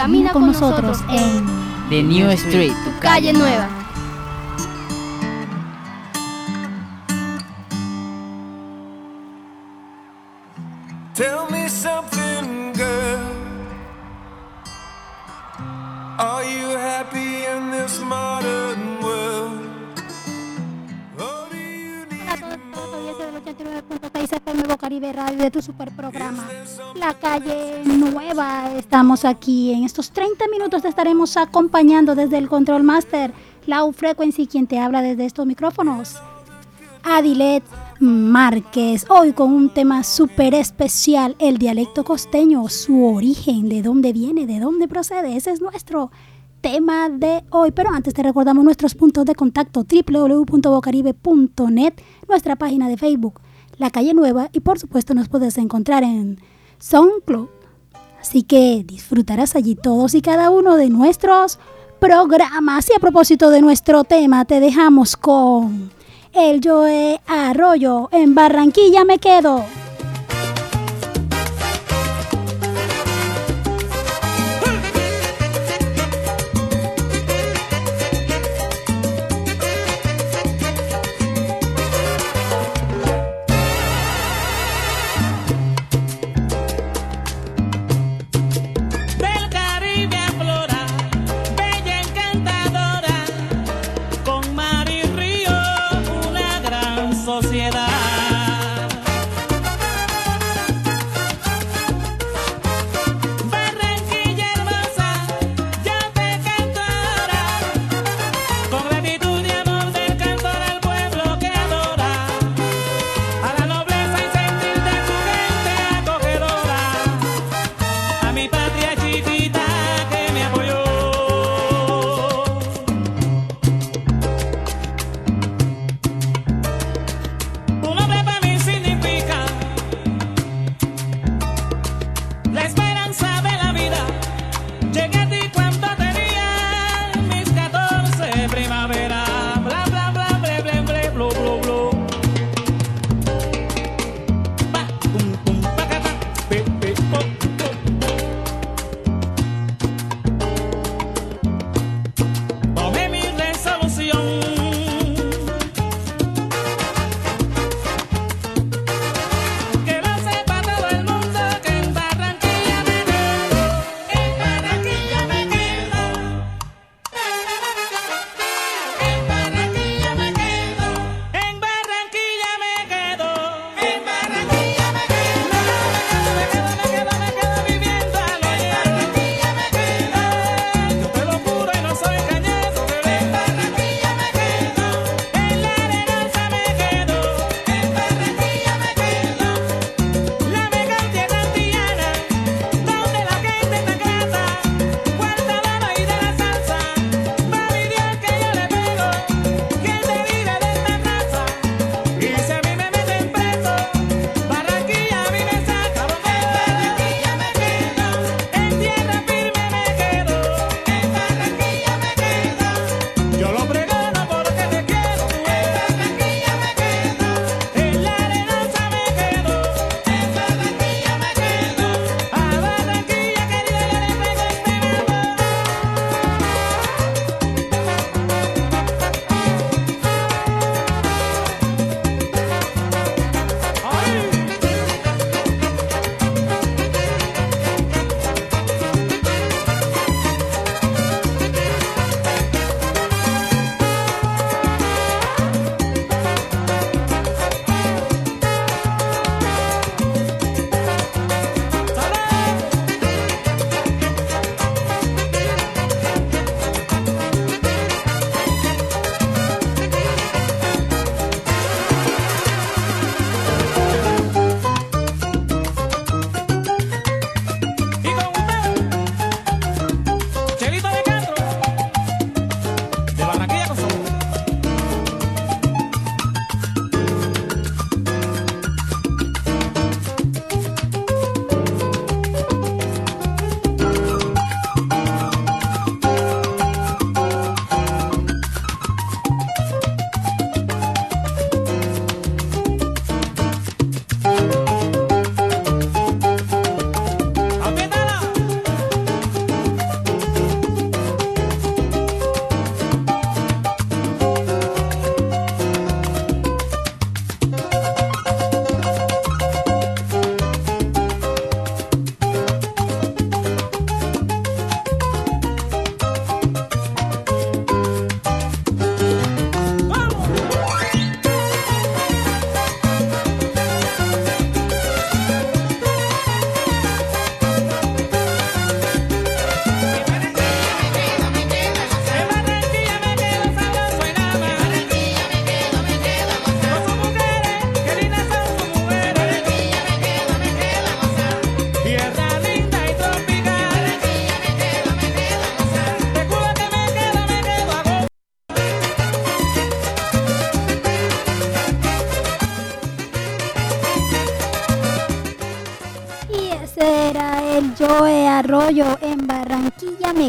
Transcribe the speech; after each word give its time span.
camina 0.00 0.32
con 0.32 0.46
nosotros 0.46 1.00
en 1.10 1.44
The 1.90 2.02
New 2.02 2.30
Street, 2.30 2.72
tu 2.84 2.90
calle 3.00 3.34
nueva. 3.34 3.79
Aquí 29.24 29.72
en 29.72 29.84
estos 29.84 30.10
30 30.12 30.46
minutos 30.48 30.82
te 30.82 30.88
estaremos 30.88 31.36
acompañando 31.36 32.14
desde 32.14 32.38
el 32.38 32.48
Control 32.48 32.82
Master, 32.82 33.34
Low 33.66 33.92
Frequency, 33.92 34.46
quien 34.46 34.66
te 34.66 34.78
habla 34.78 35.02
desde 35.02 35.26
estos 35.26 35.46
micrófonos. 35.46 36.16
Adilet 37.02 37.62
Márquez, 37.98 39.04
hoy 39.10 39.32
con 39.32 39.52
un 39.52 39.68
tema 39.68 40.04
súper 40.04 40.54
especial, 40.54 41.36
el 41.38 41.58
dialecto 41.58 42.02
costeño, 42.02 42.66
su 42.68 43.04
origen, 43.04 43.68
de 43.68 43.82
dónde 43.82 44.12
viene, 44.12 44.46
de 44.46 44.58
dónde 44.58 44.88
procede, 44.88 45.36
ese 45.36 45.50
es 45.50 45.60
nuestro 45.60 46.10
tema 46.62 47.10
de 47.10 47.44
hoy. 47.50 47.72
Pero 47.72 47.90
antes 47.90 48.14
te 48.14 48.22
recordamos 48.22 48.64
nuestros 48.64 48.94
puntos 48.94 49.26
de 49.26 49.34
contacto, 49.34 49.84
www.bocaribe.net, 49.84 51.94
nuestra 52.28 52.56
página 52.56 52.88
de 52.88 52.96
Facebook, 52.96 53.40
La 53.76 53.90
Calle 53.90 54.14
Nueva, 54.14 54.48
y 54.52 54.60
por 54.60 54.78
supuesto 54.78 55.12
nos 55.14 55.28
puedes 55.28 55.58
encontrar 55.58 56.04
en 56.04 56.40
SoundCloud. 56.78 57.59
Así 58.20 58.42
que 58.42 58.82
disfrutarás 58.84 59.56
allí 59.56 59.74
todos 59.74 60.14
y 60.14 60.22
cada 60.22 60.50
uno 60.50 60.76
de 60.76 60.90
nuestros 60.90 61.58
programas. 61.98 62.88
Y 62.90 62.96
a 62.96 63.00
propósito 63.00 63.50
de 63.50 63.62
nuestro 63.62 64.04
tema, 64.04 64.44
te 64.44 64.60
dejamos 64.60 65.16
con 65.16 65.90
el 66.32 66.60
Joe 66.62 67.20
Arroyo. 67.26 68.08
En 68.12 68.34
Barranquilla 68.34 69.04
me 69.04 69.18
quedo. 69.18 69.64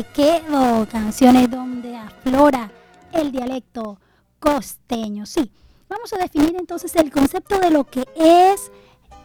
Me 0.01 0.07
quedo. 0.07 0.87
Canciones 0.91 1.51
donde 1.51 1.95
aflora 1.95 2.71
el 3.13 3.31
dialecto 3.31 3.99
costeño. 4.39 5.27
Sí, 5.27 5.51
vamos 5.87 6.11
a 6.13 6.17
definir 6.17 6.55
entonces 6.57 6.95
el 6.95 7.11
concepto 7.11 7.59
de 7.59 7.69
lo 7.69 7.83
que 7.83 8.03
es 8.15 8.71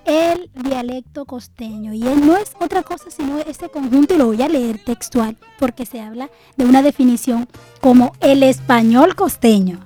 el 0.05 0.50
dialecto 0.52 1.25
costeño. 1.25 1.94
Y 1.94 2.06
él 2.06 2.26
no 2.26 2.37
es 2.37 2.52
otra 2.61 2.82
cosa 2.82 3.11
sino 3.11 3.38
este 3.38 3.70
conjunto, 3.70 4.12
y 4.12 4.19
lo 4.19 4.26
voy 4.26 4.43
a 4.43 4.50
leer 4.50 4.78
textual, 4.84 5.38
porque 5.58 5.87
se 5.87 6.02
habla 6.02 6.28
de 6.58 6.67
una 6.67 6.82
definición 6.82 7.49
como 7.81 8.12
el 8.20 8.43
español 8.43 9.14
costeño, 9.14 9.81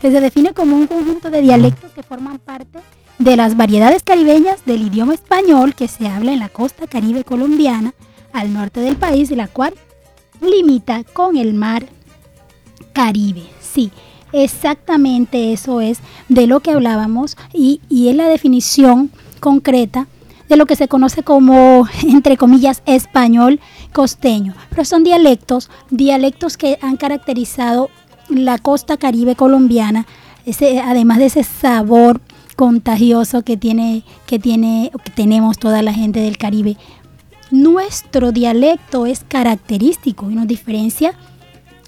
que 0.00 0.12
se 0.12 0.20
define 0.20 0.54
como 0.54 0.76
un 0.76 0.86
conjunto 0.86 1.30
de 1.30 1.42
dialectos 1.42 1.90
que 1.90 2.04
forman 2.04 2.38
parte 2.38 2.78
de 3.18 3.36
las 3.36 3.56
variedades 3.56 4.04
caribeñas 4.04 4.64
del 4.64 4.82
idioma 4.82 5.14
español 5.14 5.74
que 5.74 5.88
se 5.88 6.06
habla 6.06 6.32
en 6.32 6.38
la 6.38 6.50
costa 6.50 6.86
caribe 6.86 7.24
colombiana, 7.24 7.94
al 8.32 8.52
norte 8.52 8.78
del 8.78 8.94
país, 8.94 9.32
la 9.32 9.48
cual 9.48 9.74
limita 10.40 11.04
con 11.04 11.36
el 11.36 11.54
mar 11.54 11.86
Caribe. 12.92 13.44
Sí, 13.60 13.90
exactamente 14.32 15.52
eso 15.52 15.80
es 15.80 16.00
de 16.28 16.46
lo 16.46 16.60
que 16.60 16.72
hablábamos 16.72 17.36
y, 17.52 17.80
y 17.88 18.08
es 18.08 18.16
la 18.16 18.26
definición 18.26 19.10
concreta 19.40 20.06
de 20.48 20.56
lo 20.56 20.66
que 20.66 20.76
se 20.76 20.88
conoce 20.88 21.22
como, 21.22 21.86
entre 22.02 22.36
comillas, 22.36 22.82
español 22.84 23.60
costeño. 23.92 24.54
Pero 24.68 24.84
son 24.84 25.04
dialectos, 25.04 25.70
dialectos 25.90 26.56
que 26.56 26.78
han 26.82 26.96
caracterizado 26.96 27.88
la 28.28 28.58
costa 28.58 28.96
caribe 28.96 29.36
colombiana, 29.36 30.06
ese, 30.44 30.80
además 30.80 31.18
de 31.18 31.26
ese 31.26 31.44
sabor 31.44 32.20
contagioso 32.56 33.42
que 33.42 33.56
tiene, 33.56 34.02
que 34.26 34.38
tiene, 34.38 34.90
que 35.04 35.10
tenemos 35.10 35.58
toda 35.58 35.82
la 35.82 35.92
gente 35.92 36.20
del 36.20 36.36
Caribe. 36.36 36.76
Nuestro 37.50 38.32
dialecto 38.32 39.06
es 39.06 39.24
característico 39.26 40.30
y 40.30 40.34
nos 40.34 40.46
diferencia 40.46 41.14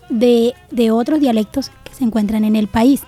de, 0.08 0.54
de 0.70 0.90
otros 0.90 1.20
dialectos 1.20 1.70
que 1.84 1.94
se 1.94 2.04
encuentran 2.04 2.44
en 2.44 2.56
el 2.56 2.68
país. 2.68 3.02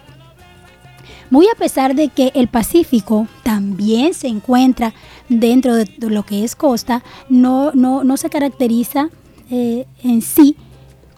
Muy 1.30 1.48
a 1.48 1.58
pesar 1.58 1.96
de 1.96 2.08
que 2.08 2.30
el 2.34 2.46
Pacífico 2.48 3.26
también 3.42 4.14
se 4.14 4.28
encuentra 4.28 4.94
dentro 5.28 5.74
de, 5.74 5.88
lo 5.98 6.22
que 6.22 6.44
es 6.44 6.54
costa, 6.54 7.02
no, 7.28 7.72
no, 7.72 8.04
no 8.04 8.16
se 8.16 8.30
caracteriza 8.30 9.08
eh, 9.50 9.86
en 10.02 10.22
sí 10.22 10.56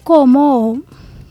como, 0.05 0.81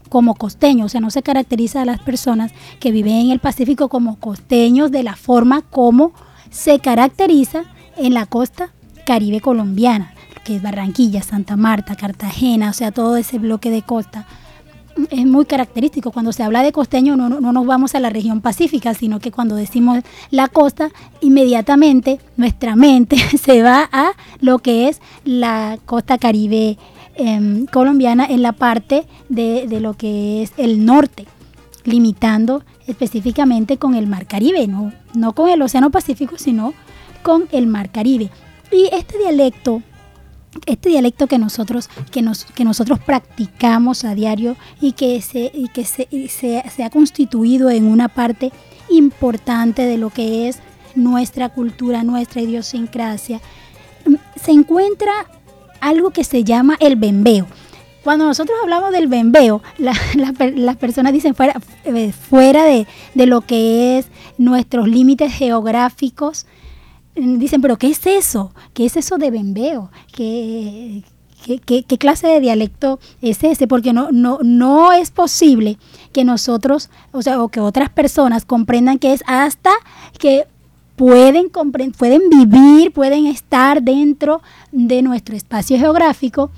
como 0.10 0.36
costeño, 0.36 0.86
o 0.86 0.90
sea, 0.90 1.02
no 1.02 1.10
se 1.10 1.24
caracteriza 1.24 1.82
a 1.82 1.86
las 1.86 2.00
personas 2.00 2.52
que 2.80 2.92
viven 2.92 3.16
en 3.16 3.32
el 3.32 3.40
Pacífico 3.40 3.90
como 3.90 4.20
costeños 4.20 4.92
de 4.92 5.02
la 5.02 5.16
forma 5.16 5.62
como 5.64 6.12
se 6.52 6.78
caracteriza 6.78 7.64
en 7.98 8.14
la 8.14 8.28
costa 8.28 8.75
caribe 9.06 9.40
colombiana, 9.40 10.14
que 10.44 10.58
es 10.58 10.62
Barranquilla, 10.62 11.24
Santa 11.24 11.56
Marta, 11.56 11.96
Cartagena, 11.96 12.70
o 12.70 12.74
sea, 12.74 12.92
todo 12.92 13.18
ese 13.18 13.40
bloque 13.40 13.70
de 13.70 13.82
costa 13.82 14.26
es 15.10 15.26
muy 15.26 15.46
característico. 15.46 16.12
Cuando 16.12 16.32
se 16.32 16.44
habla 16.44 16.64
de 16.64 16.72
costeño 16.72 17.16
no, 17.16 17.30
no, 17.30 17.40
no, 17.42 17.52
nos 17.52 17.66
vamos 17.66 17.96
a 17.96 18.00
la 18.00 18.10
región 18.10 18.42
pacífica, 18.42 18.94
sino 18.94 19.20
que 19.20 19.32
cuando 19.32 19.56
decimos 19.56 20.00
la 20.32 20.48
costa, 20.48 20.90
inmediatamente 21.22 22.20
nuestra 22.38 22.76
mente 22.76 23.18
se 23.38 23.62
va 23.62 23.90
a 23.92 24.12
lo 24.40 24.60
que 24.60 24.90
es 24.90 25.02
la 25.24 25.78
costa 25.86 26.18
caribe 26.18 26.78
eh, 27.16 27.66
colombiana 27.72 28.26
en 28.26 28.42
la 28.42 28.52
parte 28.52 29.06
de, 29.30 29.68
de, 29.68 29.80
lo 29.80 29.94
que 29.94 30.44
es 30.44 30.54
el 30.58 30.86
norte, 30.86 31.26
limitando 31.84 32.64
específicamente 32.88 33.78
con 33.78 33.96
el 33.96 34.06
mar 34.06 34.28
Caribe, 34.28 34.68
no, 34.68 34.92
no 35.14 35.34
con 35.34 35.50
el 35.50 35.62
Océano 35.62 35.92
Pacífico, 35.92 36.38
sino 36.38 36.74
con 37.24 37.48
el 37.52 37.68
mar 37.68 37.90
Caribe. 37.90 38.30
Y 38.72 38.90
este 38.92 39.18
dialecto 39.18 39.82
este 40.66 40.90
dialecto 40.90 41.28
que 41.28 41.38
nosotros, 41.38 41.90
que 42.12 42.22
nos, 42.22 42.46
que 42.46 42.64
nosotros 42.64 43.00
practicamos 43.00 44.06
a 44.06 44.16
diario 44.16 44.56
y 44.82 44.94
que, 44.94 45.22
se, 45.22 45.52
y 45.54 45.68
que 45.70 45.86
se, 45.86 46.08
se, 46.30 46.84
ha 46.84 46.90
constituido 46.90 47.70
en 47.70 47.86
una 47.86 48.08
parte 48.08 48.52
importante 48.90 49.84
de 49.84 49.98
lo 49.98 50.10
que 50.10 50.48
es 50.48 50.60
nuestra 50.96 51.50
cultura, 51.50 52.04
nuestra 52.04 52.42
idiosincrasia, 52.42 53.42
se 54.42 54.52
encuentra 54.52 55.12
algo 55.82 56.12
que 56.12 56.24
se 56.24 56.44
llama 56.44 56.78
el 56.80 56.96
bembeo. 56.96 57.48
Cuando 58.04 58.26
nosotros 58.26 58.56
hablamos 58.62 58.92
del 58.92 59.08
bembeo, 59.08 59.62
la, 59.78 59.94
la, 60.16 60.34
las 60.56 60.78
personas 60.78 61.12
dicen 61.12 61.36
fuera, 61.36 61.60
fuera 62.30 62.64
de, 62.64 62.88
de 63.14 63.26
lo 63.26 63.42
que 63.42 63.98
es 63.98 64.08
nuestros 64.38 64.88
límites 64.88 65.34
geográficos, 65.34 66.46
dicen, 67.16 67.62
pero 67.62 67.78
¿qué 67.78 67.88
es 67.88 68.06
eso? 68.06 68.54
¿Qué 68.74 68.86
es 68.86 68.98
eso 68.98 69.18
de 69.18 69.32
bembeo? 69.32 69.90
¿Qué, 70.12 71.04
qué, 71.66 71.84
qué, 71.84 71.98
clase 71.98 72.28
de 72.28 72.40
dialecto 72.40 73.00
es 73.22 73.44
ese? 73.44 73.68
Porque 73.68 73.94
no, 73.94 74.10
no, 74.12 74.40
no 74.44 74.92
es 74.92 75.12
posible 75.12 75.78
que 76.12 76.24
nosotros, 76.24 76.90
o 77.12 77.22
sea, 77.22 77.42
o 77.42 77.50
que 77.50 77.60
otras 77.60 77.90
personas 77.90 78.46
comprendan 78.46 79.00
que 79.00 79.14
es 79.14 79.24
hasta 79.28 79.72
que 80.20 80.48
pueden, 80.96 81.50
pueden 81.50 82.30
vivir, 82.30 82.92
pueden 82.92 83.26
estar 83.28 83.82
dentro 83.82 84.42
de 84.72 85.02
nuestro 85.02 85.36
espacio 85.36 85.78
geográfico, 85.78 86.52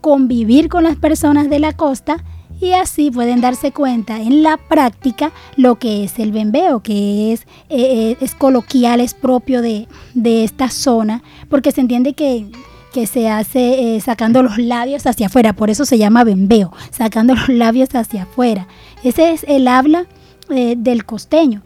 convivir 0.00 0.68
con 0.68 0.82
las 0.82 0.96
personas 0.96 1.48
de 1.48 1.58
la 1.58 1.72
costa 1.72 2.24
y 2.62 2.74
así 2.74 3.10
pueden 3.10 3.40
darse 3.40 3.72
cuenta 3.72 4.20
en 4.20 4.44
la 4.44 4.56
práctica 4.56 5.32
lo 5.56 5.80
que 5.80 6.04
es 6.04 6.20
el 6.20 6.30
bembeo, 6.30 6.80
que 6.80 7.32
es, 7.32 7.44
eh, 7.68 8.16
es 8.20 8.36
coloquial, 8.36 9.00
es 9.00 9.14
propio 9.14 9.62
de, 9.62 9.88
de, 10.14 10.44
esta 10.44 10.70
zona, 10.70 11.24
porque 11.48 11.72
se 11.72 11.80
entiende 11.80 12.12
que, 12.12 12.46
que 12.92 13.08
se 13.08 13.28
hace 13.28 13.96
eh, 13.96 14.00
sacando 14.00 14.44
los 14.44 14.58
labios 14.58 15.06
hacia 15.06 15.26
afuera, 15.26 15.54
por 15.54 15.70
eso 15.70 15.84
se 15.84 15.98
llama 15.98 16.22
bembeo, 16.22 16.72
sacando 16.92 17.34
los 17.34 17.48
labios 17.48 17.92
hacia 17.96 18.22
afuera. 18.22 18.68
Ese 19.02 19.32
es 19.32 19.44
el 19.48 19.66
habla 19.66 20.06
eh, 20.48 20.76
del 20.78 21.04
costeño. 21.04 21.62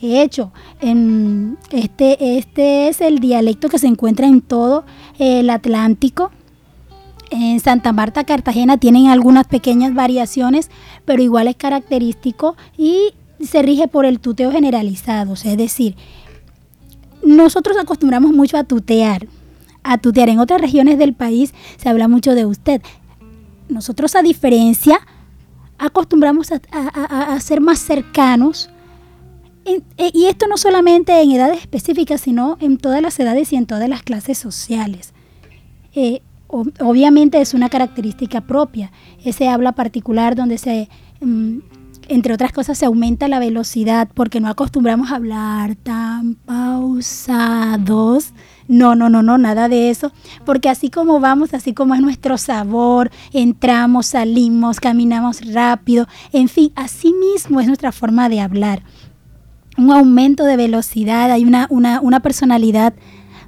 De 0.00 0.22
hecho, 0.22 0.52
en 0.80 1.56
este, 1.70 2.36
este 2.38 2.88
es 2.88 3.00
el 3.00 3.20
dialecto 3.20 3.68
que 3.68 3.78
se 3.78 3.86
encuentra 3.86 4.26
en 4.26 4.40
todo 4.40 4.84
el 5.20 5.48
Atlántico, 5.50 6.32
en 7.32 7.60
Santa 7.60 7.92
Marta, 7.92 8.24
Cartagena 8.24 8.76
tienen 8.76 9.08
algunas 9.08 9.46
pequeñas 9.46 9.94
variaciones, 9.94 10.70
pero 11.04 11.22
igual 11.22 11.48
es 11.48 11.56
característico 11.56 12.56
y 12.76 13.14
se 13.40 13.62
rige 13.62 13.88
por 13.88 14.04
el 14.04 14.20
tuteo 14.20 14.52
generalizado, 14.52 15.32
es 15.34 15.56
decir, 15.56 15.96
nosotros 17.24 17.76
acostumbramos 17.78 18.32
mucho 18.32 18.56
a 18.56 18.64
tutear, 18.64 19.26
a 19.82 19.98
tutear. 19.98 20.28
En 20.28 20.38
otras 20.38 20.60
regiones 20.60 20.98
del 20.98 21.14
país 21.14 21.54
se 21.76 21.88
habla 21.88 22.08
mucho 22.08 22.34
de 22.34 22.46
usted. 22.46 22.82
Nosotros 23.68 24.16
a 24.16 24.22
diferencia 24.22 25.00
acostumbramos 25.78 26.52
a, 26.52 26.60
a, 26.72 27.40
ser 27.40 27.60
más 27.60 27.78
cercanos 27.78 28.70
y 29.64 30.26
esto 30.26 30.46
no 30.48 30.56
solamente 30.56 31.20
en 31.22 31.32
edades 31.32 31.60
específicas, 31.60 32.20
sino 32.20 32.56
en 32.60 32.78
todas 32.78 33.00
las 33.00 33.18
edades 33.18 33.52
y 33.52 33.56
en 33.56 33.66
todas 33.66 33.88
las 33.88 34.02
clases 34.02 34.38
sociales. 34.38 35.12
Eh, 35.94 36.22
obviamente 36.52 37.40
es 37.40 37.54
una 37.54 37.68
característica 37.68 38.42
propia, 38.42 38.92
ese 39.24 39.48
habla 39.48 39.72
particular 39.72 40.36
donde 40.36 40.58
se, 40.58 40.88
mm, 41.20 41.58
entre 42.08 42.34
otras 42.34 42.52
cosas, 42.52 42.76
se 42.78 42.84
aumenta 42.84 43.26
la 43.26 43.38
velocidad 43.38 44.08
porque 44.12 44.40
no 44.40 44.48
acostumbramos 44.48 45.10
a 45.10 45.16
hablar 45.16 45.76
tan 45.76 46.34
pausados. 46.34 48.32
No, 48.68 48.94
no, 48.94 49.08
no, 49.08 49.22
no, 49.22 49.38
nada 49.38 49.68
de 49.68 49.90
eso, 49.90 50.12
porque 50.44 50.68
así 50.68 50.90
como 50.90 51.20
vamos, 51.20 51.54
así 51.54 51.72
como 51.72 51.94
es 51.94 52.00
nuestro 52.00 52.36
sabor, 52.38 53.10
entramos, 53.32 54.06
salimos, 54.06 54.78
caminamos 54.78 55.40
rápido, 55.52 56.06
en 56.32 56.48
fin, 56.48 56.72
así 56.76 57.12
mismo 57.12 57.60
es 57.60 57.66
nuestra 57.66 57.92
forma 57.92 58.28
de 58.28 58.40
hablar. 58.40 58.82
Un 59.78 59.90
aumento 59.90 60.44
de 60.44 60.56
velocidad, 60.56 61.30
hay 61.30 61.44
una, 61.44 61.66
una, 61.70 62.00
una 62.00 62.20
personalidad 62.20 62.94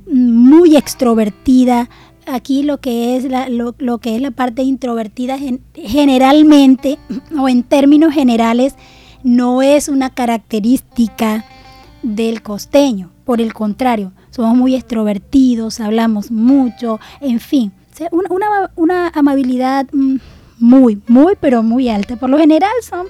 muy 0.06 0.76
extrovertida, 0.76 1.88
aquí 2.26 2.62
lo 2.62 2.78
que 2.80 3.16
es 3.16 3.24
la, 3.24 3.48
lo, 3.48 3.74
lo, 3.78 3.98
que 3.98 4.16
es 4.16 4.22
la 4.22 4.30
parte 4.30 4.62
introvertida 4.62 5.38
gen, 5.38 5.60
generalmente 5.74 6.98
o 7.38 7.48
en 7.48 7.62
términos 7.62 8.12
generales 8.12 8.74
no 9.22 9.62
es 9.62 9.88
una 9.88 10.10
característica 10.10 11.44
del 12.02 12.42
costeño. 12.42 13.10
Por 13.24 13.40
el 13.40 13.54
contrario, 13.54 14.12
somos 14.30 14.56
muy 14.56 14.74
extrovertidos, 14.74 15.80
hablamos 15.80 16.30
mucho, 16.30 17.00
en 17.20 17.40
fin, 17.40 17.72
una, 18.10 18.28
una, 18.30 18.70
una 18.76 19.08
amabilidad 19.14 19.86
muy, 20.58 21.00
muy, 21.06 21.34
pero 21.40 21.62
muy 21.62 21.88
alta. 21.88 22.16
Por 22.16 22.28
lo 22.30 22.38
general 22.38 22.72
son, 22.82 23.06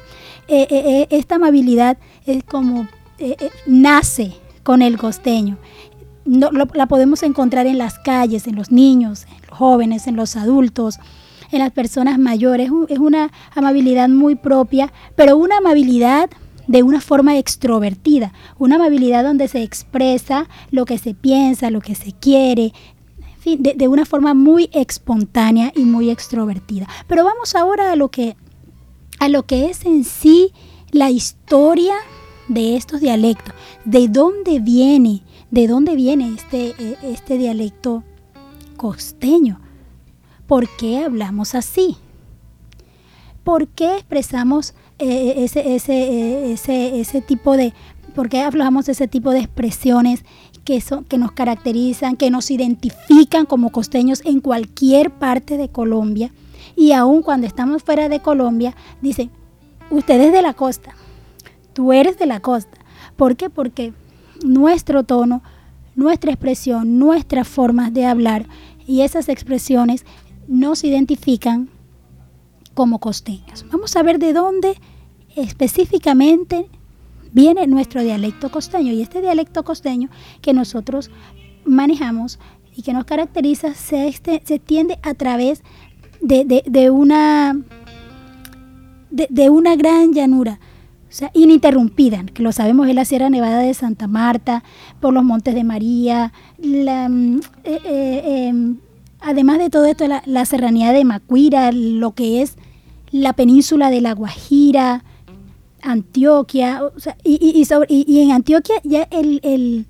eh, 0.49 0.66
eh, 0.71 1.06
esta 1.11 1.37
amabilidad 1.37 1.99
es 2.26 2.44
como 2.44 2.87
eh, 3.18 3.37
nace 3.66 4.35
con 4.62 4.83
el 4.83 4.97
costeño 4.97 5.59
no, 6.25 6.50
la 6.50 6.87
podemos 6.87 7.23
encontrar 7.23 7.66
en 7.66 7.78
las 7.78 7.99
calles, 7.99 8.47
en 8.47 8.57
los 8.57 8.71
niños, 8.71 9.26
en 9.28 9.43
los 9.49 9.59
jóvenes, 9.59 10.07
en 10.07 10.16
los 10.16 10.37
adultos, 10.37 10.99
en 11.50 11.59
las 11.59 11.71
personas 11.71 12.19
mayores. 12.19 12.71
Es 12.88 12.99
una 12.99 13.31
amabilidad 13.54 14.09
muy 14.09 14.35
propia, 14.35 14.93
pero 15.16 15.37
una 15.37 15.59
amabilidad 15.59 16.31
de 16.66 16.83
una 16.83 17.00
forma 17.00 17.37
extrovertida, 17.37 18.33
una 18.59 18.76
amabilidad 18.76 19.23
donde 19.23 19.49
se 19.49 19.62
expresa 19.62 20.49
lo 20.71 20.87
que 20.87 20.99
se 20.99 21.14
piensa, 21.14 21.71
lo 21.71 21.81
que 21.81 21.95
se 21.95 22.12
quiere, 22.12 22.73
de, 23.45 23.75
de 23.76 23.88
una 23.88 24.07
forma 24.07 24.33
muy 24.33 24.71
espontánea 24.73 25.73
y 25.76 25.85
muy 25.85 26.09
extrovertida. 26.11 26.88
Pero 27.07 27.25
vamos 27.25 27.54
ahora 27.54 27.93
a 27.93 27.97
lo 27.97 28.09
que, 28.11 28.37
a 29.19 29.28
lo 29.28 29.45
que 29.45 29.66
es 29.66 29.85
en 29.85 30.04
sí 30.04 30.52
la 30.90 31.11
historia 31.11 31.95
de 32.49 32.76
estos 32.76 33.00
dialectos, 33.00 33.54
de 33.85 34.09
dónde 34.09 34.61
viene, 34.61 35.23
de 35.54 35.68
dónde 35.68 35.94
viene 35.94 36.34
este, 36.34 36.75
eh, 36.80 36.96
este 37.04 37.38
dialecto 37.38 38.02
costeño, 38.76 39.61
por 40.49 40.68
qué 40.68 41.04
hablamos 41.04 41.54
así, 41.54 41.96
por 43.44 43.68
qué 43.68 43.94
expresamos 43.94 44.75
eh, 44.99 45.44
ese, 45.44 45.76
ese, 45.76 45.92
eh, 45.92 46.52
ese, 46.52 46.99
ese 46.99 47.20
tipo 47.20 47.56
de, 47.56 47.73
por 48.16 48.28
qué 48.28 48.40
hablamos 48.40 48.88
ese 48.88 49.06
tipo 49.06 49.30
de 49.30 49.38
expresiones 49.38 50.25
que, 50.64 50.80
son, 50.80 51.04
que 51.04 51.18
nos 51.18 51.30
caracterizan, 51.30 52.16
que 52.16 52.32
nos 52.32 52.50
identifican 52.50 53.46
como 53.46 53.70
costeños 53.70 54.23
en 54.25 54.40
cualquier 54.40 55.12
parte 55.12 55.56
de 55.56 55.68
Colombia. 55.68 56.32
Y 56.75 56.90
aún 56.90 57.23
cuando 57.23 57.46
estamos 57.46 57.84
fuera 57.84 58.08
de 58.08 58.18
Colombia, 58.18 58.75
dicen, 59.00 59.30
ustedes 59.88 60.32
de 60.32 60.42
la 60.42 60.54
costa, 60.54 60.96
tú 61.75 61.92
eres 61.92 62.18
de 62.18 62.26
la 62.26 62.40
costa. 62.40 62.76
¿Por 63.14 63.37
qué? 63.37 63.50
Porque 63.50 63.92
nuestro 64.45 65.05
tono, 65.05 65.43
nuestra 65.97 66.31
expresión, 66.31 66.99
nuestras 66.99 67.49
formas 67.49 67.93
de 67.93 68.07
hablar 68.07 68.47
y 68.87 69.01
esas 69.01 69.29
expresiones 69.29 70.05
nos 70.47 70.85
identifican 70.85 71.69
como 72.75 72.99
costeños. 72.99 73.65
Vamos 73.73 73.97
a 73.97 74.03
ver 74.03 74.19
de 74.19 74.33
dónde 74.33 74.77
específicamente 75.35 76.69
viene 77.33 77.67
nuestro 77.67 78.03
dialecto 78.03 78.51
costeño. 78.51 78.93
Y 78.93 79.03
este 79.03 79.21
dialecto 79.21 79.65
costeño 79.65 80.11
que 80.43 80.53
nosotros 80.53 81.11
manejamos 81.65 82.39
y 82.77 82.83
que 82.83 82.93
nos 82.93 83.05
caracteriza 83.05 83.75
se, 83.75 84.09
este, 84.09 84.37
extiende 84.37 84.99
a 85.03 85.15
través 85.15 85.63
de, 86.21 86.45
de, 86.45 86.63
de 86.67 86.91
una, 86.91 87.57
de 89.11 89.51
una 89.51 89.77
gran 89.77 90.13
llanura. 90.13 90.61
O 91.14 91.16
sea, 91.16 91.30
ininterrumpida, 91.33 92.25
que 92.35 92.42
lo 92.42 92.50
sabemos 92.50 92.88
es 92.88 92.94
la 92.97 93.04
Sierra 93.04 93.30
Nevada 93.30 93.61
de 93.61 93.73
Santa 93.73 94.09
Marta, 94.09 94.64
por 94.99 95.14
los 95.14 95.23
Montes 95.23 95.54
de 95.54 95.62
María, 95.62 96.33
la, 96.59 97.09
mm, 97.09 97.38
eh, 97.62 97.78
eh, 97.85 98.23
eh, 98.25 98.75
además 99.21 99.61
de 99.61 99.71
todo 99.71 99.85
esto, 99.85 100.09
la, 100.09 100.25
la, 100.26 100.44
serranía 100.44 100.90
de 100.90 101.04
Macuira, 101.04 101.71
lo 101.71 102.16
que 102.16 102.42
es 102.42 102.56
la 103.12 103.33
península 103.33 103.90
de 103.90 104.00
La 104.00 104.12
Guajira, 104.12 105.04
Antioquia, 105.83 106.83
y, 107.23 107.64
y, 107.97 108.21
en 108.21 108.33
Antioquia 108.33 108.75
ya 108.83 109.04
el, 109.12 109.38
el, 109.44 109.87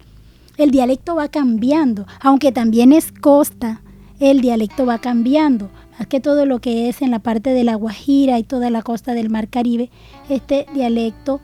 el 0.59 0.71
dialecto 0.71 1.14
va 1.14 1.28
cambiando, 1.28 2.07
aunque 2.21 2.52
también 2.52 2.93
es 2.93 3.12
costa, 3.12 3.81
el 4.21 4.43
dialecto 4.43 4.85
va 4.85 4.99
cambiando 4.99 5.71
más 5.99 6.09
que 6.09 6.21
todo 6.21 6.47
lo 6.47 6.61
que 6.61 6.89
es 6.89 7.03
en 7.03 7.11
la 7.11 7.19
parte 7.19 7.51
de 7.51 7.65
la 7.65 7.75
Guajira 7.75 8.39
y 8.39 8.43
toda 8.43 8.71
la 8.71 8.83
costa 8.83 9.15
del 9.15 9.31
Mar 9.31 9.49
Caribe, 9.49 9.91
este 10.29 10.67
dialecto 10.75 11.41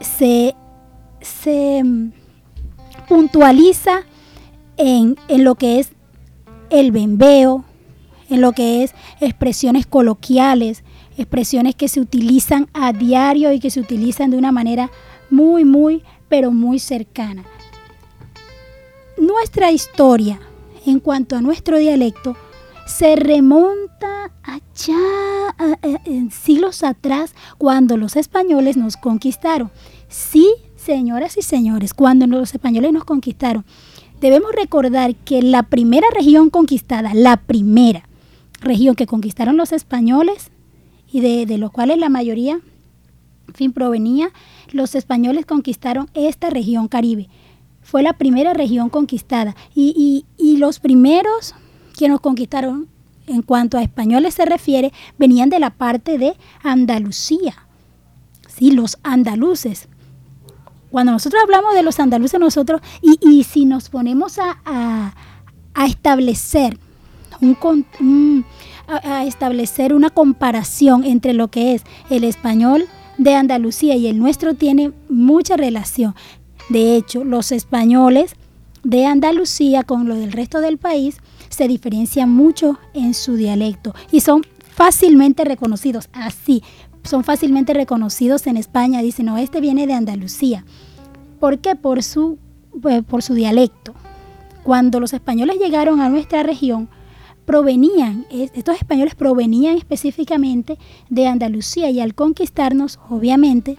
se, 0.00 0.54
se 1.20 1.82
mm, 1.84 2.12
puntualiza 3.08 4.02
en, 4.76 5.16
en, 5.28 5.44
lo 5.44 5.54
que 5.56 5.78
es 5.78 5.90
el 6.70 6.92
bembeo, 6.92 7.64
en 8.30 8.40
lo 8.40 8.52
que 8.52 8.82
es 8.82 8.94
expresiones 9.20 9.86
coloquiales, 9.86 10.84
expresiones 11.18 11.74
que 11.74 11.88
se 11.88 12.00
utilizan 12.00 12.68
a 12.72 12.92
diario 12.92 13.52
y 13.52 13.60
que 13.60 13.70
se 13.70 13.80
utilizan 13.80 14.30
de 14.30 14.38
una 14.38 14.52
manera 14.52 14.90
muy, 15.30 15.64
muy, 15.64 16.02
pero 16.28 16.50
muy 16.50 16.78
cercana. 16.78 17.44
Nuestra 19.18 19.70
historia 19.70 20.40
en 20.86 20.98
cuanto 20.98 21.36
a 21.36 21.42
nuestro 21.42 21.78
dialecto 21.78 22.36
se 22.92 23.16
remonta 23.16 24.30
allá 24.42 24.98
en 26.04 26.30
siglos 26.30 26.82
atrás 26.82 27.34
cuando 27.56 27.96
los 27.96 28.16
españoles 28.16 28.76
nos 28.76 28.96
conquistaron. 28.96 29.70
Sí, 30.08 30.46
señoras 30.76 31.38
y 31.38 31.42
señores, 31.42 31.94
cuando 31.94 32.26
los 32.26 32.52
españoles 32.52 32.92
nos 32.92 33.04
conquistaron, 33.04 33.64
debemos 34.20 34.52
recordar 34.52 35.14
que 35.14 35.42
la 35.42 35.62
primera 35.62 36.06
región 36.14 36.50
conquistada, 36.50 37.14
la 37.14 37.38
primera 37.38 38.06
región 38.60 38.94
que 38.94 39.06
conquistaron 39.06 39.56
los 39.56 39.72
españoles 39.72 40.50
y 41.10 41.20
de, 41.20 41.46
de 41.46 41.58
los 41.58 41.70
cuales 41.70 41.98
la 41.98 42.10
mayoría, 42.10 42.60
fin, 43.54 43.72
provenía, 43.72 44.30
los 44.70 44.94
españoles 44.94 45.46
conquistaron 45.46 46.10
esta 46.12 46.50
región 46.50 46.88
caribe. 46.88 47.28
Fue 47.80 48.02
la 48.02 48.12
primera 48.12 48.52
región 48.52 48.90
conquistada 48.90 49.56
y, 49.74 49.94
y, 49.96 50.26
y 50.36 50.58
los 50.58 50.78
primeros 50.78 51.54
que 51.92 52.08
nos 52.08 52.20
conquistaron 52.20 52.88
en 53.26 53.42
cuanto 53.42 53.78
a 53.78 53.82
españoles 53.82 54.34
se 54.34 54.44
refiere, 54.44 54.92
venían 55.18 55.48
de 55.48 55.60
la 55.60 55.70
parte 55.70 56.18
de 56.18 56.34
Andalucía. 56.62 57.66
Sí, 58.48 58.70
los 58.70 58.98
andaluces. 59.02 59.88
Cuando 60.90 61.12
nosotros 61.12 61.42
hablamos 61.42 61.74
de 61.74 61.82
los 61.82 61.98
andaluces, 62.00 62.38
nosotros, 62.38 62.80
y, 63.00 63.18
y 63.26 63.44
si 63.44 63.64
nos 63.64 63.88
ponemos 63.88 64.38
a, 64.38 64.58
a, 65.74 65.86
establecer 65.86 66.78
un, 67.40 68.44
a, 68.86 69.18
a 69.18 69.24
establecer 69.24 69.94
una 69.94 70.10
comparación 70.10 71.04
entre 71.04 71.32
lo 71.32 71.48
que 71.48 71.74
es 71.74 71.84
el 72.10 72.24
español 72.24 72.86
de 73.16 73.34
Andalucía 73.34 73.96
y 73.96 74.06
el 74.06 74.18
nuestro 74.18 74.54
tiene 74.54 74.92
mucha 75.08 75.56
relación. 75.56 76.14
De 76.68 76.96
hecho, 76.96 77.24
los 77.24 77.52
españoles 77.52 78.36
de 78.84 79.06
Andalucía 79.06 79.84
con 79.84 80.08
lo 80.08 80.14
del 80.14 80.32
resto 80.32 80.60
del 80.60 80.76
país 80.76 81.18
se 81.52 81.68
diferencian 81.68 82.30
mucho 82.30 82.78
en 82.94 83.14
su 83.14 83.36
dialecto 83.36 83.94
y 84.10 84.20
son 84.20 84.42
fácilmente 84.70 85.44
reconocidos 85.44 86.08
así. 86.12 86.62
Son 87.04 87.24
fácilmente 87.24 87.74
reconocidos 87.74 88.46
en 88.46 88.56
España. 88.56 89.02
Dicen, 89.02 89.26
no, 89.26 89.36
este 89.36 89.60
viene 89.60 89.86
de 89.86 89.94
Andalucía. 89.94 90.64
¿Por 91.40 91.58
qué? 91.58 91.74
Por 91.74 92.02
su, 92.02 92.38
pues, 92.80 93.02
por 93.04 93.22
su 93.22 93.34
dialecto. 93.34 93.94
Cuando 94.62 95.00
los 95.00 95.12
españoles 95.12 95.58
llegaron 95.58 96.00
a 96.00 96.08
nuestra 96.08 96.44
región, 96.44 96.88
provenían, 97.44 98.26
estos 98.30 98.76
españoles 98.76 99.16
provenían 99.16 99.76
específicamente 99.76 100.78
de 101.10 101.26
Andalucía 101.26 101.90
y 101.90 102.00
al 102.00 102.14
conquistarnos, 102.14 103.00
obviamente, 103.10 103.76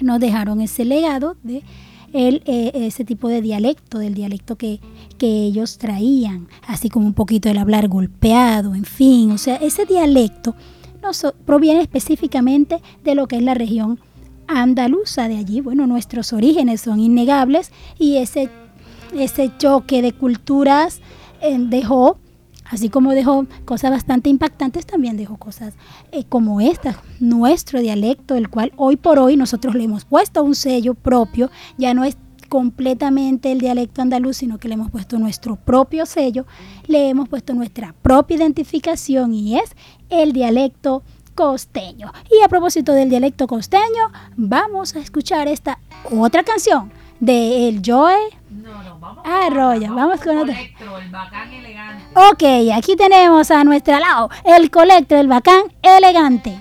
nos 0.00 0.20
dejaron 0.20 0.60
ese 0.60 0.84
legado 0.84 1.36
de 1.42 1.64
el, 2.12 2.42
eh, 2.46 2.72
ese 2.74 3.04
tipo 3.04 3.28
de 3.28 3.42
dialecto, 3.42 3.98
del 3.98 4.14
dialecto 4.14 4.56
que, 4.56 4.80
que 5.18 5.44
ellos 5.44 5.78
traían, 5.78 6.48
así 6.66 6.88
como 6.88 7.06
un 7.06 7.14
poquito 7.14 7.48
el 7.48 7.58
hablar 7.58 7.88
golpeado, 7.88 8.74
en 8.74 8.84
fin, 8.84 9.30
o 9.32 9.38
sea, 9.38 9.56
ese 9.56 9.84
dialecto 9.84 10.54
no 11.02 11.10
proviene 11.44 11.80
específicamente 11.80 12.80
de 13.04 13.14
lo 13.14 13.26
que 13.26 13.36
es 13.36 13.42
la 13.42 13.54
región 13.54 13.98
andaluza 14.46 15.28
de 15.28 15.36
allí. 15.36 15.60
Bueno, 15.60 15.86
nuestros 15.86 16.32
orígenes 16.32 16.80
son 16.80 17.00
innegables 17.00 17.70
y 17.98 18.16
ese, 18.16 18.48
ese 19.14 19.52
choque 19.58 20.02
de 20.02 20.12
culturas 20.12 21.00
eh, 21.40 21.56
dejó 21.58 22.18
Así 22.70 22.88
como 22.88 23.12
dejó 23.12 23.46
cosas 23.64 23.90
bastante 23.90 24.30
impactantes, 24.30 24.86
también 24.86 25.16
dejó 25.16 25.36
cosas 25.36 25.74
eh, 26.12 26.24
como 26.28 26.60
esta, 26.60 27.02
nuestro 27.18 27.80
dialecto, 27.80 28.34
el 28.34 28.48
cual 28.50 28.72
hoy 28.76 28.96
por 28.96 29.18
hoy 29.18 29.36
nosotros 29.36 29.74
le 29.74 29.84
hemos 29.84 30.04
puesto 30.04 30.42
un 30.42 30.54
sello 30.54 30.94
propio, 30.94 31.50
ya 31.78 31.94
no 31.94 32.04
es 32.04 32.16
completamente 32.48 33.52
el 33.52 33.60
dialecto 33.60 34.02
andaluz, 34.02 34.38
sino 34.38 34.58
que 34.58 34.68
le 34.68 34.74
hemos 34.74 34.90
puesto 34.90 35.18
nuestro 35.18 35.56
propio 35.56 36.06
sello, 36.06 36.46
le 36.86 37.08
hemos 37.08 37.28
puesto 37.28 37.54
nuestra 37.54 37.94
propia 38.02 38.36
identificación 38.36 39.34
y 39.34 39.58
es 39.58 39.74
el 40.10 40.32
dialecto 40.32 41.02
costeño. 41.34 42.12
Y 42.30 42.42
a 42.42 42.48
propósito 42.48 42.92
del 42.92 43.10
dialecto 43.10 43.46
costeño, 43.46 44.10
vamos 44.36 44.96
a 44.96 44.98
escuchar 44.98 45.46
esta 45.46 45.78
otra 46.10 46.42
canción 46.42 46.90
de 47.20 47.68
El 47.68 47.82
Joe 47.84 48.16
no, 48.50 48.82
no, 48.82 48.98
vamos 48.98 49.24
Arroyo. 49.24 49.88
Vamos, 49.88 49.96
vamos 49.96 50.20
con 50.20 50.38
otro. 50.38 50.54
Colectro, 50.54 50.98
el 50.98 51.10
bacán 51.10 51.52
elegante. 51.52 52.04
Ok, 52.14 52.76
aquí 52.76 52.96
tenemos 52.96 53.50
a 53.50 53.62
nuestro 53.64 53.98
lado 53.98 54.30
el 54.44 54.70
colectro, 54.70 55.18
el 55.18 55.28
bacán 55.28 55.64
elegante. 55.82 56.58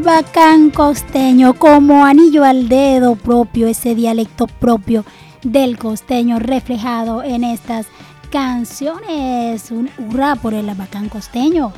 Bacán 0.00 0.70
costeño, 0.70 1.54
como 1.54 2.04
anillo 2.04 2.44
al 2.44 2.68
dedo 2.68 3.16
propio, 3.16 3.66
ese 3.66 3.94
dialecto 3.94 4.46
propio 4.46 5.04
del 5.42 5.78
costeño 5.78 6.38
reflejado 6.38 7.22
en 7.22 7.44
estas 7.44 7.86
canciones. 8.30 9.70
Un 9.70 9.90
hurra 9.98 10.36
por 10.36 10.54
el 10.54 10.66
bacán 10.74 11.08
costeño. 11.08 11.72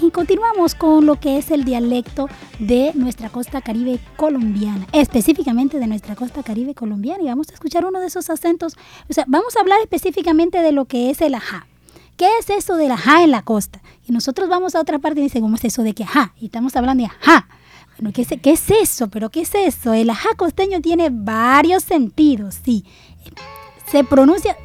Y 0.00 0.10
continuamos 0.10 0.74
con 0.74 1.06
lo 1.06 1.18
que 1.18 1.38
es 1.38 1.50
el 1.50 1.64
dialecto 1.64 2.28
de 2.58 2.92
nuestra 2.94 3.28
costa 3.28 3.60
caribe 3.60 3.98
colombiana, 4.16 4.86
específicamente 4.92 5.78
de 5.78 5.86
nuestra 5.86 6.16
costa 6.16 6.42
caribe 6.42 6.74
colombiana. 6.74 7.22
Y 7.22 7.26
vamos 7.26 7.50
a 7.50 7.54
escuchar 7.54 7.84
uno 7.84 8.00
de 8.00 8.06
esos 8.06 8.30
acentos. 8.30 8.76
O 9.08 9.12
sea, 9.12 9.24
vamos 9.26 9.56
a 9.56 9.60
hablar 9.60 9.80
específicamente 9.80 10.62
de 10.62 10.72
lo 10.72 10.84
que 10.84 11.10
es 11.10 11.20
el 11.20 11.34
ajá. 11.34 11.66
¿Qué 12.16 12.28
es 12.38 12.50
eso 12.50 12.76
del 12.76 12.92
ajá 12.92 13.24
en 13.24 13.32
la 13.32 13.42
costa? 13.42 13.82
Y 14.06 14.12
nosotros 14.12 14.48
vamos 14.48 14.74
a 14.74 14.80
otra 14.80 15.00
parte 15.00 15.20
y 15.20 15.24
dicen, 15.24 15.42
¿cómo 15.42 15.56
es 15.56 15.64
eso 15.64 15.82
de 15.82 15.94
que 15.94 16.04
ajá? 16.04 16.32
Y 16.40 16.46
estamos 16.46 16.76
hablando 16.76 17.02
de 17.02 17.10
ajá. 17.10 17.48
Bueno, 17.98 18.12
¿qué 18.12 18.22
es, 18.22 18.28
¿qué 18.42 18.52
es 18.52 18.70
eso? 18.70 19.08
¿Pero 19.08 19.30
qué 19.30 19.42
es 19.42 19.54
eso? 19.54 19.92
El 19.92 20.10
ajá 20.10 20.30
costeño 20.36 20.80
tiene 20.80 21.10
varios 21.10 21.84
sentidos, 21.84 22.56
sí. 22.64 22.84
Se 23.90 24.02
pronuncia, 24.04 24.56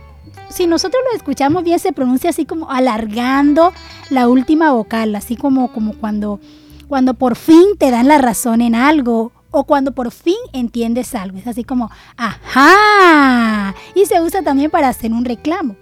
si 0.49 0.65
nosotros 0.65 1.01
lo 1.09 1.17
escuchamos 1.17 1.63
bien, 1.63 1.79
se 1.79 1.93
pronuncia 1.93 2.31
así 2.31 2.45
como 2.45 2.71
alargando 2.71 3.71
la 4.09 4.27
última 4.27 4.71
vocal, 4.71 5.15
así 5.15 5.35
como, 5.35 5.71
como 5.71 5.93
cuando, 5.93 6.39
cuando 6.87 7.13
por 7.13 7.35
fin 7.35 7.65
te 7.77 7.91
dan 7.91 8.07
la 8.07 8.17
razón 8.17 8.61
en 8.61 8.73
algo 8.75 9.31
o 9.51 9.63
cuando 9.63 9.93
por 9.93 10.11
fin 10.11 10.35
entiendes 10.53 11.13
algo. 11.15 11.37
Es 11.37 11.47
así 11.47 11.63
como, 11.63 11.91
ajá. 12.17 13.75
Y 13.95 14.05
se 14.05 14.21
usa 14.21 14.41
también 14.41 14.71
para 14.71 14.89
hacer 14.89 15.11
un 15.11 15.25
reclamo. 15.25 15.75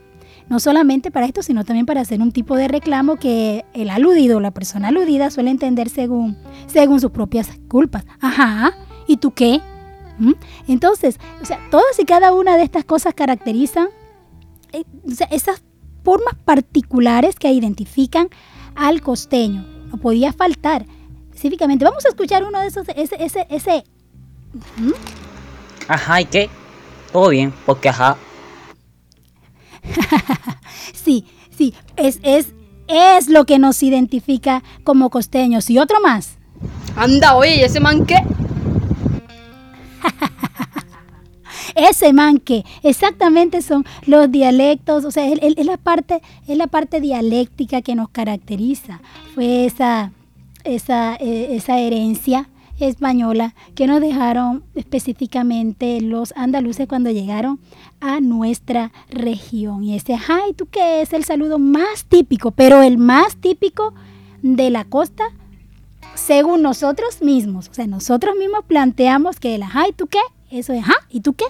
No 0.50 0.60
solamente 0.60 1.12
para 1.12 1.26
esto, 1.26 1.44
sino 1.44 1.66
también 1.66 1.86
para 1.86 2.02
hacer 2.02 2.22
un 2.22 2.32
tipo 2.32 2.56
de 2.56 2.68
reclamo 2.68 3.18
que 3.18 3.66
el 3.74 3.90
aludido, 3.90 4.40
la 4.40 4.52
persona 4.52 4.90
aludida, 4.90 5.30
suele 5.30 5.52
entender 5.52 5.90
según, 5.90 6.38
según 6.68 7.02
sus 7.02 7.12
propias 7.12 7.50
culpas. 7.68 8.06
Ajá. 8.22 8.74
¿Y 9.08 9.18
tú 9.18 9.32
qué? 9.32 9.62
¿Mm? 10.20 10.34
Entonces, 10.68 11.20
o 11.42 11.46
sea, 11.46 11.60
todas 11.70 12.00
y 12.00 12.06
cada 12.06 12.34
una 12.34 12.56
de 12.58 12.64
estas 12.64 12.86
cosas 12.86 13.14
caracterizan 13.14 13.90
eh, 14.74 14.84
o 15.06 15.12
sea, 15.12 15.28
esas 15.32 15.62
formas 16.04 16.36
particulares 16.46 17.36
que 17.36 17.52
identifican 17.52 18.30
al 18.76 19.02
costeño. 19.02 19.66
No 19.88 19.98
podía 19.98 20.34
faltar. 20.34 20.86
Específicamente, 21.30 21.86
vamos 21.86 22.06
a 22.06 22.10
escuchar 22.10 22.44
uno 22.44 22.60
de 22.62 22.68
esos, 22.68 22.88
ese, 22.96 23.16
ese, 23.24 23.48
ese. 23.50 23.84
¿Mm? 24.78 24.92
Ajá, 25.88 26.22
¿y 26.22 26.26
qué? 26.26 26.50
Todo 27.12 27.30
bien, 27.30 27.54
porque 27.66 27.90
ajá. 27.90 28.18
Sí, 30.94 31.26
sí, 31.58 31.74
es, 31.96 32.20
es, 32.24 32.54
es 32.88 33.30
lo 33.30 33.46
que 33.46 33.60
nos 33.60 33.82
identifica 33.84 34.64
como 34.84 35.10
costeños. 35.10 35.70
Y 35.70 35.80
otro 35.80 36.00
más. 36.02 36.38
Anda, 36.96 37.36
oye, 37.36 37.58
¿y 37.58 37.62
ese 37.62 37.80
man 37.80 38.06
qué? 38.06 38.16
ese 41.76 42.14
man 42.14 42.40
que 42.40 42.66
exactamente 42.84 43.62
son 43.62 43.86
los 44.06 44.32
dialectos, 44.32 45.06
o 45.06 45.12
sea, 45.12 45.28
es 45.28 45.66
la 45.66 45.78
parte, 45.78 46.22
es 46.48 46.58
la 46.58 46.68
parte 46.68 47.02
dialéctica 47.02 47.82
que 47.82 47.96
nos 47.96 48.10
caracteriza. 48.10 49.02
Fue 49.36 49.66
esa, 49.66 50.12
esa, 50.64 51.16
eh, 51.16 51.50
esa 51.52 51.80
herencia 51.80 52.50
española 52.80 53.56
que 53.76 53.88
nos 53.88 54.02
dejaron 54.02 54.64
específicamente 54.76 56.02
los 56.02 56.34
andaluces 56.36 56.88
cuando 56.88 57.12
llegaron 57.12 57.60
a 58.00 58.20
nuestra 58.20 58.92
región. 59.10 59.84
Y 59.84 59.96
ese, 59.96 60.16
ay, 60.16 60.54
¿tú 60.56 60.68
qué 60.68 61.02
es 61.02 61.14
el 61.14 61.24
saludo 61.24 61.60
más 61.60 62.06
típico? 62.06 62.52
Pero 62.52 62.82
el 62.82 62.98
más 62.98 63.38
típico 63.38 63.94
de 64.42 64.70
la 64.70 64.86
costa 64.86 65.26
según 66.16 66.62
nosotros 66.62 67.22
mismos. 67.22 67.70
O 67.70 67.74
sea, 67.74 67.88
nosotros 67.88 68.36
mismos 68.38 68.62
planteamos 68.66 69.40
que 69.40 69.56
el 69.56 69.64
ajá, 69.64 69.88
¿y 69.88 69.94
tú 69.94 70.08
qué? 70.08 70.20
Eso 70.50 70.74
es 70.74 70.84
ajá, 70.84 70.96
¿y 71.10 71.22
tú 71.22 71.34
qué? 71.34 71.46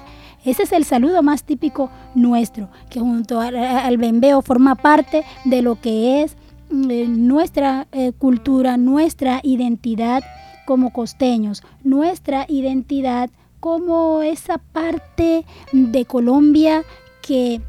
Ese 0.45 0.63
es 0.63 0.71
el 0.71 0.85
saludo 0.85 1.23
más 1.23 1.43
típico 1.43 1.89
nuestro, 2.15 2.69
que 2.89 2.99
junto 2.99 3.39
al, 3.39 3.55
al 3.55 3.97
bembeo 3.97 4.41
forma 4.41 4.75
parte 4.75 5.23
de 5.45 5.61
lo 5.61 5.79
que 5.79 6.23
es 6.23 6.37
eh, 6.69 7.07
nuestra 7.07 7.87
eh, 7.91 8.11
cultura, 8.11 8.77
nuestra 8.77 9.39
identidad 9.43 10.23
como 10.67 10.91
costeños, 10.91 11.63
nuestra 11.83 12.45
identidad 12.49 13.29
como 13.61 14.21
esa 14.21 14.57
parte 14.57 15.45
de 15.71 16.05
Colombia 16.05 16.83
que 17.21 17.61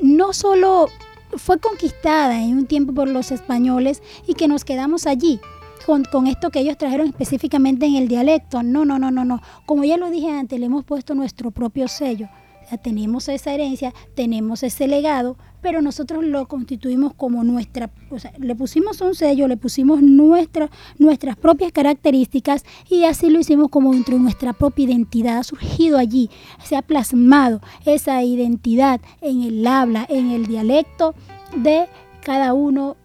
no 0.00 0.32
solo 0.32 0.88
fue 1.36 1.60
conquistada 1.60 2.42
en 2.42 2.58
un 2.58 2.66
tiempo 2.66 2.92
por 2.92 3.08
los 3.08 3.30
españoles 3.30 4.02
y 4.26 4.34
que 4.34 4.48
nos 4.48 4.64
quedamos 4.64 5.06
allí 5.06 5.40
con, 5.86 6.02
con 6.02 6.26
esto 6.26 6.50
que 6.50 6.58
ellos 6.58 6.76
trajeron 6.76 7.06
específicamente 7.06 7.86
en 7.86 7.94
el 7.94 8.08
dialecto. 8.08 8.64
No, 8.64 8.84
no, 8.84 8.98
no, 8.98 9.12
no, 9.12 9.24
no. 9.24 9.40
Como 9.64 9.84
ya 9.84 9.96
lo 9.96 10.10
dije 10.10 10.30
antes, 10.30 10.58
le 10.58 10.66
hemos 10.66 10.84
puesto 10.84 11.14
nuestro 11.14 11.52
propio 11.52 11.86
sello. 11.86 12.28
O 12.64 12.68
sea, 12.68 12.78
tenemos 12.78 13.28
esa 13.28 13.54
herencia, 13.54 13.94
tenemos 14.16 14.64
ese 14.64 14.88
legado, 14.88 15.36
pero 15.60 15.82
nosotros 15.82 16.24
lo 16.24 16.46
constituimos 16.46 17.14
como 17.14 17.44
nuestra, 17.44 17.90
o 18.10 18.18
sea, 18.18 18.32
le 18.38 18.54
pusimos 18.54 19.00
un 19.00 19.14
sello, 19.14 19.48
le 19.48 19.56
pusimos 19.56 20.02
nuestra, 20.02 20.70
nuestras 20.98 21.36
propias 21.36 21.72
características 21.72 22.64
y 22.88 23.04
así 23.04 23.30
lo 23.30 23.40
hicimos 23.40 23.68
como 23.68 23.92
dentro 23.92 24.14
de 24.14 24.22
nuestra 24.22 24.52
propia 24.52 24.84
identidad. 24.84 25.38
Ha 25.38 25.44
surgido 25.44 25.98
allí, 25.98 26.30
se 26.62 26.76
ha 26.76 26.82
plasmado 26.82 27.60
esa 27.84 28.22
identidad 28.22 29.00
en 29.20 29.42
el 29.42 29.66
habla, 29.66 30.06
en 30.08 30.30
el 30.30 30.46
dialecto 30.46 31.14
de 31.56 31.86
cada 32.22 32.54
uno 32.54 32.96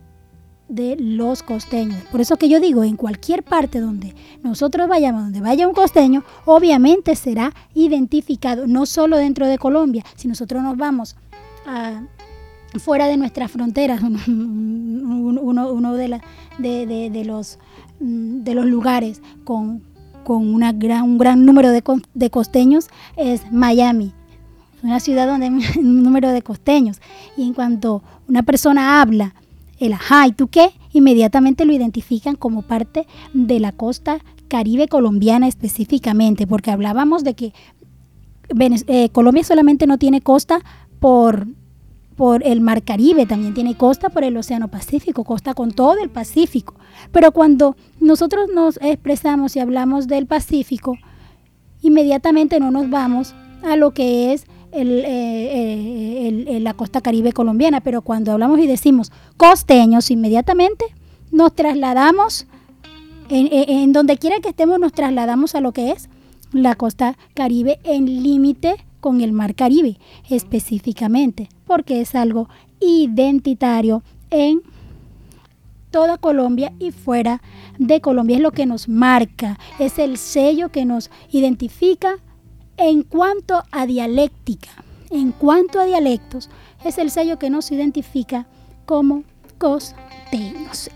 de 0.67 0.95
los 0.99 1.43
costeños. 1.43 2.01
Por 2.11 2.21
eso 2.21 2.37
que 2.37 2.49
yo 2.49 2.59
digo, 2.59 2.83
en 2.83 2.95
cualquier 2.95 3.43
parte 3.43 3.79
donde 3.79 4.15
nosotros 4.43 4.87
vayamos, 4.87 5.23
donde 5.23 5.41
vaya 5.41 5.67
un 5.67 5.73
costeño, 5.73 6.23
obviamente 6.45 7.15
será 7.15 7.53
identificado, 7.73 8.65
no 8.67 8.85
solo 8.85 9.17
dentro 9.17 9.47
de 9.47 9.57
Colombia, 9.57 10.03
si 10.15 10.27
nosotros 10.27 10.63
nos 10.63 10.77
vamos 10.77 11.15
a, 11.67 12.01
fuera 12.79 13.07
de 13.07 13.17
nuestras 13.17 13.51
fronteras, 13.51 14.01
uno, 14.27 15.93
de, 15.93 16.07
la- 16.07 16.21
de, 16.57 17.23
los, 17.25 17.59
mm, 17.99 18.43
de 18.43 18.53
los 18.55 18.65
lugares 18.65 19.21
con, 19.43 19.81
una 20.27 20.71
gran, 20.71 21.03
un 21.03 21.17
gran 21.17 21.45
número 21.45 21.71
de, 21.71 21.83
de 22.13 22.29
costeños 22.29 22.87
es 23.15 23.51
Miami 23.51 24.13
una 24.85 24.99
ciudad 24.99 25.27
donde 25.27 25.47
hay 25.47 25.53
un 25.79 26.03
número 26.03 26.29
de 26.29 26.41
costeños. 26.41 27.01
Y 27.35 27.43
en 27.43 27.53
cuanto 27.53 28.03
una 28.27 28.43
persona 28.43 29.01
habla 29.01 29.33
el 29.79 29.93
ajá, 29.93 30.27
¿y 30.27 30.31
tú 30.31 30.47
qué? 30.47 30.69
Inmediatamente 30.93 31.65
lo 31.65 31.73
identifican 31.73 32.35
como 32.35 32.61
parte 32.61 33.07
de 33.33 33.59
la 33.59 33.71
costa 33.71 34.19
caribe 34.47 34.87
colombiana 34.87 35.47
específicamente, 35.47 36.45
porque 36.47 36.71
hablábamos 36.71 37.23
de 37.23 37.33
que 37.33 37.53
eh, 38.87 39.09
Colombia 39.09 39.43
solamente 39.43 39.87
no 39.87 39.97
tiene 39.97 40.21
costa 40.21 40.59
por, 40.99 41.47
por 42.15 42.45
el 42.45 42.61
mar 42.61 42.83
Caribe, 42.83 43.25
también 43.25 43.53
tiene 43.53 43.75
costa 43.75 44.09
por 44.09 44.23
el 44.23 44.37
Océano 44.37 44.69
Pacífico, 44.69 45.23
costa 45.23 45.53
con 45.53 45.71
todo 45.71 45.97
el 46.01 46.09
Pacífico. 46.09 46.75
Pero 47.11 47.31
cuando 47.31 47.75
nosotros 47.99 48.49
nos 48.53 48.77
expresamos 48.81 49.55
y 49.55 49.59
hablamos 49.59 50.07
del 50.07 50.25
Pacífico, 50.25 50.97
inmediatamente 51.81 52.59
no 52.59 52.71
nos 52.71 52.89
vamos 52.89 53.35
a 53.63 53.75
lo 53.75 53.91
que 53.91 54.33
es 54.33 54.45
el, 54.71 54.99
eh, 54.99 55.05
eh, 55.07 56.45
el- 56.47 56.63
la 56.63 56.73
costa 56.73 57.01
caribe 57.01 57.31
colombiana, 57.31 57.81
pero 57.81 58.01
cuando 58.01 58.31
hablamos 58.31 58.59
y 58.59 58.67
decimos 58.67 59.11
costeños, 59.37 60.11
inmediatamente 60.11 60.85
nos 61.31 61.53
trasladamos, 61.53 62.45
en- 63.29 63.49
en 63.51 63.91
donde 63.93 64.17
quiera 64.17 64.39
que 64.39 64.49
estemos, 64.49 64.79
nos 64.79 64.93
trasladamos 64.93 65.55
a 65.55 65.61
lo 65.61 65.71
que 65.71 65.91
es 65.91 66.09
la 66.51 66.75
costa 66.75 67.17
caribe 67.33 67.79
en 67.83 68.23
límite 68.23 68.75
con 68.99 69.21
el 69.21 69.31
mar 69.33 69.55
Caribe 69.55 69.97
específicamente, 70.29 71.49
porque 71.65 72.01
es 72.01 72.15
algo 72.15 72.49
identitario 72.79 74.03
en 74.29 74.61
toda 75.91 76.17
Colombia 76.17 76.73
y 76.79 76.91
fuera 76.91 77.41
de 77.77 78.01
Colombia. 78.01 78.37
Es 78.37 78.41
lo 78.41 78.51
que 78.51 78.65
nos 78.65 78.89
marca, 78.89 79.57
es 79.79 79.99
el 79.99 80.17
sello 80.17 80.69
que 80.69 80.85
nos 80.85 81.09
identifica 81.31 82.17
en 82.77 83.03
cuanto 83.03 83.63
a 83.71 83.85
dialéctica, 83.85 84.69
en 85.09 85.31
cuanto 85.31 85.79
a 85.79 85.85
dialectos, 85.85 86.49
es 86.83 86.97
el 86.97 87.09
sello 87.09 87.39
que 87.39 87.49
nos 87.49 87.71
identifica 87.71 88.45
como 88.85 89.23
costeños. 89.57 90.89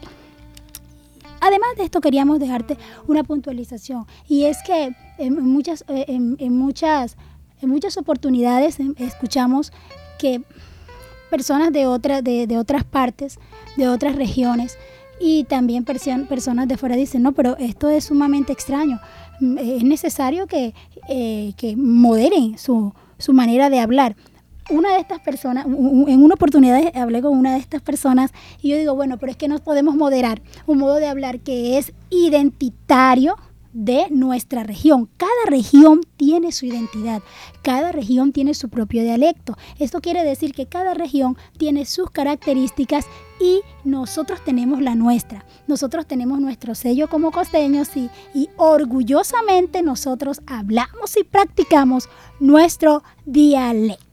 Además 1.41 1.69
de 1.77 1.83
esto 1.83 2.01
queríamos 2.01 2.39
dejarte 2.39 2.77
una 3.07 3.23
puntualización 3.23 4.05
y 4.27 4.43
es 4.43 4.57
que 4.65 4.93
en 5.17 5.41
muchas, 5.41 5.85
eh, 5.87 6.05
en, 6.07 6.35
en 6.39 6.57
muchas, 6.57 7.15
en 7.61 7.69
muchas 7.69 7.97
oportunidades 7.97 8.79
em, 8.79 8.93
escuchamos 8.97 9.71
que 10.17 10.41
personas 11.29 11.71
de, 11.71 11.85
otra, 11.85 12.21
de, 12.21 12.47
de 12.47 12.57
otras 12.57 12.83
partes, 12.83 13.37
de 13.77 13.87
otras 13.87 14.15
regiones 14.15 14.77
y 15.21 15.43
también 15.45 15.85
perso- 15.85 16.27
personas 16.27 16.67
de 16.67 16.77
fuera 16.77 16.95
dicen, 16.95 17.21
no, 17.23 17.33
pero 17.33 17.57
esto 17.57 17.89
es 17.89 18.05
sumamente 18.05 18.51
extraño. 18.53 18.99
Mm, 19.39 19.57
Es 19.57 19.83
necesario 19.83 20.47
que, 20.47 20.73
eh, 21.07 21.53
que 21.57 21.75
moderen 21.75 22.57
su, 22.57 22.93
su 23.17 23.33
manera 23.33 23.69
de 23.69 23.79
hablar. 23.79 24.15
una 24.71 24.93
de 24.93 24.99
estas 24.99 25.19
personas, 25.19 25.65
en 25.65 26.21
una 26.23 26.35
oportunidad 26.35 26.95
hablé 26.95 27.21
con 27.23 27.35
una 27.35 27.53
de 27.53 27.59
estas 27.59 27.81
personas 27.81 28.31
y 28.61 28.69
yo 28.69 28.77
digo, 28.77 28.93
bueno, 28.93 29.17
pero 29.17 29.31
es 29.31 29.37
que 29.37 29.47
nos 29.47 29.61
podemos 29.61 29.95
moderar 29.95 30.43
un 30.67 30.77
modo 30.77 30.95
de 30.97 31.07
hablar 31.07 31.39
que 31.39 31.79
es 31.79 31.91
identitario 32.11 33.35
de 33.73 34.07
nuestra 34.09 34.63
región. 34.63 35.09
Cada 35.17 35.45
región 35.47 36.01
tiene 36.17 36.51
su 36.51 36.65
identidad, 36.65 37.21
cada 37.61 37.91
región 37.91 38.31
tiene 38.31 38.53
su 38.53 38.69
propio 38.69 39.03
dialecto. 39.03 39.57
Esto 39.77 40.01
quiere 40.01 40.23
decir 40.23 40.53
que 40.53 40.67
cada 40.67 40.93
región 40.93 41.37
tiene 41.57 41.85
sus 41.85 42.09
características 42.09 43.05
y 43.39 43.61
nosotros 43.83 44.43
tenemos 44.43 44.81
la 44.81 44.95
nuestra. 44.95 45.45
Nosotros 45.67 46.05
tenemos 46.07 46.39
nuestro 46.39 46.75
sello 46.75 47.09
como 47.09 47.31
costeños 47.31 47.95
y, 47.95 48.09
y 48.33 48.49
orgullosamente 48.57 49.81
nosotros 49.81 50.41
hablamos 50.47 51.15
y 51.17 51.23
practicamos 51.23 52.09
nuestro 52.39 53.03
dialecto. 53.25 54.08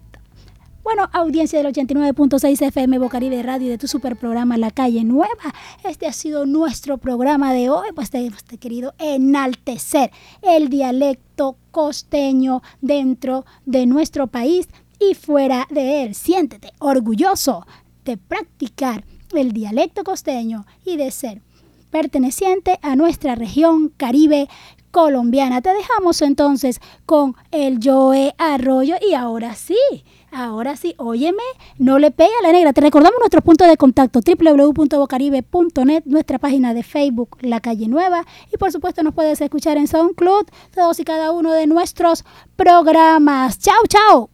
Bueno, 0.86 1.10
audiencia 1.12 1.60
del 1.60 1.74
89.6 1.74 2.64
FM 2.64 3.00
Bocaribe 3.00 3.42
Radio 3.42 3.70
de 3.70 3.76
tu 3.76 3.88
super 3.88 4.14
programa 4.14 4.56
La 4.56 4.70
Calle 4.70 5.02
Nueva. 5.02 5.52
Este 5.82 6.06
ha 6.06 6.12
sido 6.12 6.46
nuestro 6.46 6.98
programa 6.98 7.52
de 7.52 7.70
hoy, 7.70 7.88
pues 7.92 8.10
te 8.10 8.24
hemos 8.24 8.44
querido 8.44 8.94
enaltecer 8.98 10.12
el 10.42 10.68
dialecto 10.68 11.56
costeño 11.72 12.62
dentro 12.80 13.44
de 13.64 13.86
nuestro 13.86 14.28
país 14.28 14.68
y 15.00 15.14
fuera 15.14 15.66
de 15.70 16.04
él. 16.04 16.14
Siéntete 16.14 16.72
orgulloso 16.78 17.66
de 18.04 18.16
practicar 18.16 19.04
el 19.34 19.50
dialecto 19.50 20.04
costeño 20.04 20.66
y 20.84 20.98
de 20.98 21.10
ser 21.10 21.42
perteneciente 21.90 22.78
a 22.82 22.94
nuestra 22.94 23.34
región 23.34 23.88
Caribe 23.88 24.48
colombiana. 24.92 25.60
Te 25.62 25.74
dejamos 25.74 26.22
entonces 26.22 26.80
con 27.06 27.34
el 27.50 27.80
Joe 27.82 28.36
Arroyo 28.38 28.94
y 29.04 29.14
ahora 29.14 29.56
sí, 29.56 29.74
ahora 30.32 30.76
sí, 30.76 30.94
óyeme, 30.98 31.42
no 31.78 31.98
le 31.98 32.10
pegue 32.10 32.32
a 32.40 32.46
la 32.46 32.52
negra. 32.52 32.72
Te 32.72 32.80
recordamos 32.80 33.18
nuestro 33.18 33.42
punto 33.42 33.66
de 33.66 33.76
contacto 33.76 34.20
www.bocaribe.net, 34.20 36.02
nuestra 36.06 36.38
página 36.38 36.74
de 36.74 36.82
Facebook 36.82 37.38
La 37.40 37.60
Calle 37.60 37.88
Nueva 37.88 38.24
y 38.52 38.56
por 38.56 38.72
supuesto 38.72 39.02
nos 39.02 39.14
puedes 39.14 39.40
escuchar 39.40 39.76
en 39.76 39.88
SoundCloud 39.88 40.46
todos 40.74 40.98
y 41.00 41.04
cada 41.04 41.32
uno 41.32 41.52
de 41.52 41.66
nuestros 41.66 42.24
programas. 42.56 43.58
Chao, 43.58 43.82
chao. 43.88 44.30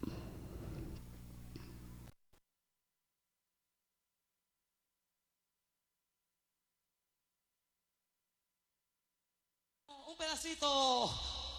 Un 10.09 10.17
pedacito 10.17 11.11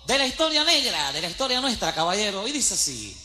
de 0.05 0.17
la 0.17 0.27
historia 0.27 0.63
negra, 0.63 1.11
de 1.11 1.21
la 1.21 1.29
historia 1.29 1.61
nuestra, 1.61 1.93
caballero. 1.93 2.47
Y 2.47 2.51
dice 2.51 2.73
así. 2.73 3.22